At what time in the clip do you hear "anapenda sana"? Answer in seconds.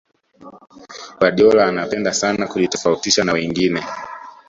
1.65-2.47